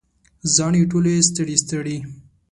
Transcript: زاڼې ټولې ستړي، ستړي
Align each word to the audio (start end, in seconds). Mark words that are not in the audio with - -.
زاڼې 0.55 0.81
ټولې 0.91 1.13
ستړي، 1.27 1.55
ستړي 1.63 1.97